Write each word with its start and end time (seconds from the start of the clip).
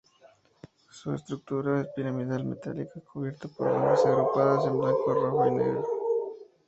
Su 0.89 1.13
estructura 1.13 1.81
es 1.81 1.87
piramidal 1.95 2.43
metálica 2.43 2.99
cubierta 3.01 3.47
por 3.49 3.71
bandas 3.71 4.03
agrupadas 4.03 4.65
en 4.65 4.79
blanco 4.79 5.13
rojo 5.13 5.45
y 5.47 5.51
blanco. 5.51 6.37